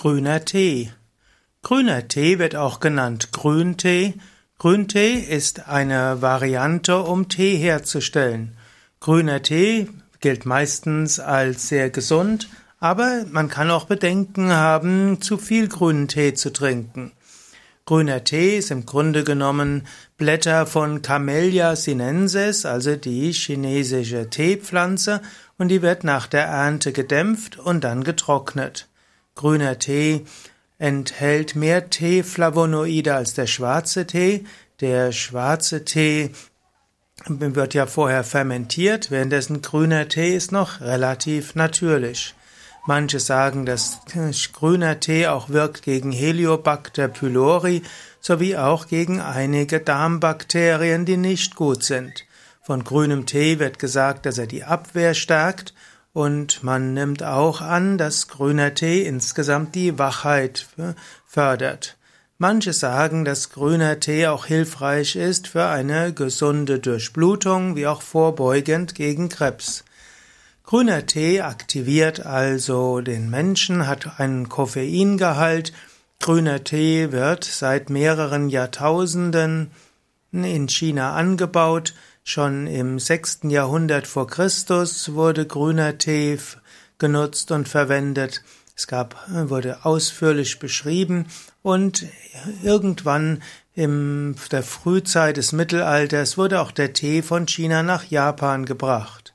[0.00, 0.92] Grüner Tee.
[1.64, 4.14] Grüner Tee wird auch genannt Grüntee.
[4.56, 8.56] Grüntee ist eine Variante, um Tee herzustellen.
[9.00, 9.88] Grüner Tee
[10.20, 12.48] gilt meistens als sehr gesund,
[12.78, 17.10] aber man kann auch Bedenken haben, zu viel grünen Tee zu trinken.
[17.84, 19.84] Grüner Tee ist im Grunde genommen
[20.16, 25.22] Blätter von Camellia sinensis, also die chinesische Teepflanze,
[25.56, 28.86] und die wird nach der Ernte gedämpft und dann getrocknet.
[29.38, 30.26] Grüner Tee
[30.78, 34.44] enthält mehr Teeflavonoide als der schwarze Tee.
[34.80, 36.32] Der schwarze Tee
[37.28, 42.34] wird ja vorher fermentiert, währenddessen grüner Tee ist noch relativ natürlich.
[42.84, 44.00] Manche sagen, dass
[44.52, 47.82] grüner Tee auch wirkt gegen Heliobacter pylori
[48.20, 52.24] sowie auch gegen einige Darmbakterien, die nicht gut sind.
[52.60, 55.74] Von grünem Tee wird gesagt, dass er die Abwehr stärkt
[56.12, 60.66] und man nimmt auch an, dass grüner Tee insgesamt die Wachheit
[61.26, 61.96] fördert.
[62.38, 68.94] Manche sagen, dass grüner Tee auch hilfreich ist für eine gesunde Durchblutung, wie auch vorbeugend
[68.94, 69.84] gegen Krebs.
[70.62, 75.72] Grüner Tee aktiviert also den Menschen, hat einen Koffeingehalt.
[76.20, 79.72] Grüner Tee wird seit mehreren Jahrtausenden
[80.32, 81.94] in China angebaut
[82.30, 86.38] Schon im sechsten Jahrhundert vor Christus wurde grüner Tee
[86.98, 88.42] genutzt und verwendet.
[88.76, 91.28] Es gab, wurde ausführlich beschrieben
[91.62, 92.04] und
[92.62, 99.32] irgendwann in der Frühzeit des Mittelalters wurde auch der Tee von China nach Japan gebracht.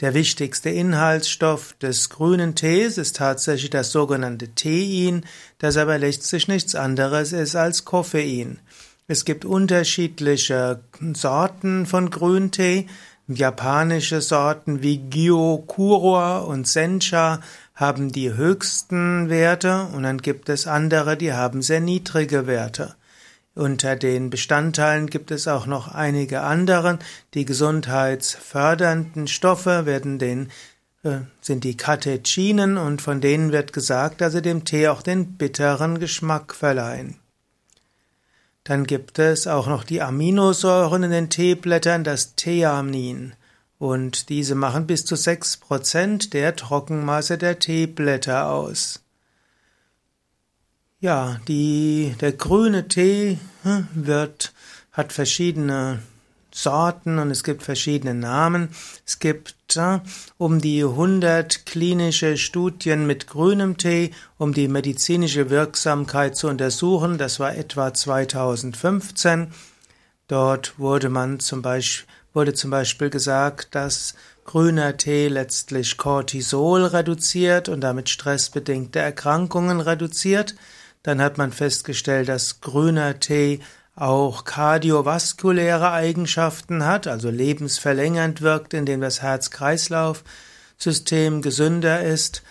[0.00, 5.26] Der wichtigste Inhaltsstoff des grünen Tees ist tatsächlich das sogenannte Tein,
[5.58, 8.58] das aber letztlich nichts anderes ist als Koffein.
[9.08, 10.80] Es gibt unterschiedliche
[11.14, 12.86] Sorten von Grüntee.
[13.28, 17.40] Japanische Sorten wie Gyokuro und Sencha
[17.74, 22.94] haben die höchsten Werte und dann gibt es andere, die haben sehr niedrige Werte.
[23.54, 26.98] Unter den Bestandteilen gibt es auch noch einige andere.
[27.34, 30.50] Die gesundheitsfördernden Stoffe werden den,
[31.02, 35.36] äh, sind die Katechinen und von denen wird gesagt, dass sie dem Tee auch den
[35.36, 37.21] bitteren Geschmack verleihen.
[38.64, 43.34] Dann gibt es auch noch die Aminosäuren in den Teeblättern, das Theamin.
[43.78, 49.02] Und diese machen bis zu 6% der Trockenmasse der Teeblätter aus.
[51.00, 54.52] Ja, die, der grüne Tee hm, wird,
[54.92, 55.98] hat verschiedene
[56.54, 58.68] Sorten und es gibt verschiedene Namen.
[59.06, 60.00] Es gibt äh,
[60.38, 67.18] um die 100 klinische Studien mit grünem Tee, um die medizinische Wirksamkeit zu untersuchen.
[67.18, 69.52] Das war etwa 2015.
[70.28, 74.14] Dort wurde man zum Beispiel, wurde zum Beispiel gesagt, dass
[74.44, 80.54] grüner Tee letztlich Cortisol reduziert und damit stressbedingte Erkrankungen reduziert.
[81.02, 83.60] Dann hat man festgestellt, dass grüner Tee
[83.94, 92.42] auch kardiovaskuläre Eigenschaften hat, also lebensverlängernd wirkt, indem das Herz-Kreislauf-System gesünder ist,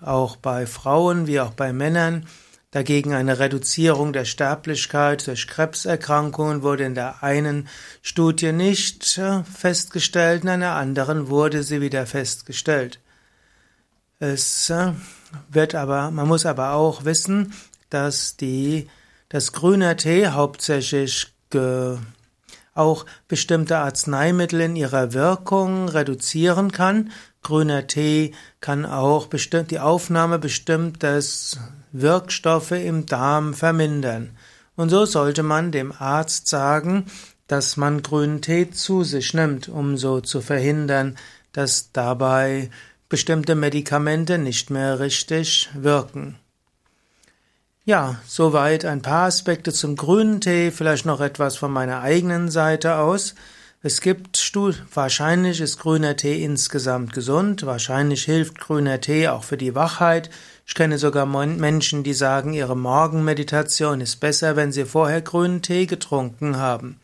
[0.00, 2.26] auch bei Frauen wie auch bei Männern.
[2.70, 7.68] Dagegen eine Reduzierung der Sterblichkeit durch Krebserkrankungen wurde in der einen
[8.00, 13.00] Studie nicht äh, festgestellt, in einer anderen wurde sie wieder festgestellt.
[14.20, 14.92] Es äh,
[15.48, 17.52] wird aber, man muss aber auch wissen,
[17.88, 18.88] dass die
[19.30, 21.32] dass grüner Tee hauptsächlich
[22.74, 27.10] auch bestimmte Arzneimittel in ihrer Wirkung reduzieren kann.
[27.42, 31.20] Grüner Tee kann auch die Aufnahme bestimmter
[31.92, 34.36] Wirkstoffe im Darm vermindern.
[34.76, 37.06] Und so sollte man dem Arzt sagen,
[37.46, 41.16] dass man grünen Tee zu sich nimmt, um so zu verhindern,
[41.52, 42.70] dass dabei
[43.08, 46.38] bestimmte Medikamente nicht mehr richtig wirken.
[47.84, 52.96] Ja, soweit ein paar Aspekte zum grünen Tee, vielleicht noch etwas von meiner eigenen Seite
[52.96, 53.34] aus.
[53.82, 59.56] Es gibt Stu wahrscheinlich ist grüner Tee insgesamt gesund, wahrscheinlich hilft grüner Tee auch für
[59.56, 60.28] die Wachheit.
[60.66, 65.86] Ich kenne sogar Menschen, die sagen, ihre Morgenmeditation ist besser, wenn sie vorher grünen Tee
[65.86, 67.00] getrunken haben.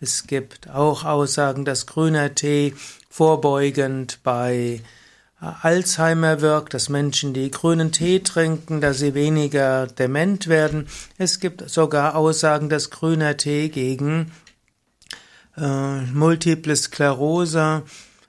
[0.00, 2.74] Es gibt auch Aussagen, dass grüner Tee
[3.08, 4.80] vorbeugend bei
[5.40, 10.88] Alzheimer wirkt, dass Menschen, die grünen Tee trinken, dass sie weniger dement werden.
[11.16, 14.32] Es gibt sogar Aussagen, dass grüner Tee gegen
[15.56, 17.82] äh, Multiple Sklerose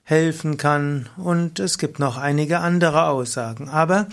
[0.04, 3.68] helfen kann und es gibt noch einige andere Aussagen.
[3.68, 4.06] Aber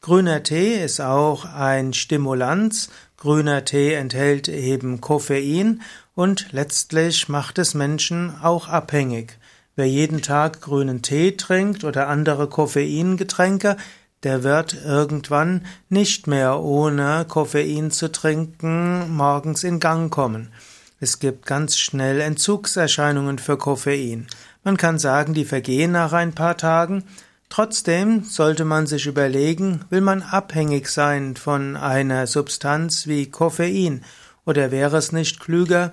[0.00, 2.88] grüner Tee ist auch ein Stimulanz.
[3.16, 5.82] Grüner Tee enthält eben Koffein
[6.14, 9.38] und letztlich macht es Menschen auch abhängig.
[9.76, 13.76] Wer jeden Tag grünen Tee trinkt oder andere Koffeingetränke,
[14.22, 20.52] der wird irgendwann nicht mehr ohne Koffein zu trinken morgens in Gang kommen.
[21.00, 24.28] Es gibt ganz schnell Entzugserscheinungen für Koffein.
[24.62, 27.04] Man kann sagen, die vergehen nach ein paar Tagen.
[27.50, 34.04] Trotzdem sollte man sich überlegen, will man abhängig sein von einer Substanz wie Koffein
[34.46, 35.92] oder wäre es nicht klüger,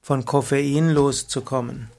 [0.00, 1.90] von Koffein loszukommen?